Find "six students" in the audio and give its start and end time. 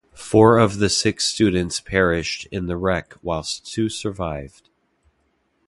0.89-1.79